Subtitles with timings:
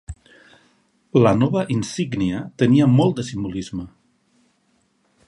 [1.25, 3.87] La nova insígnia tenia molt de simbolisme.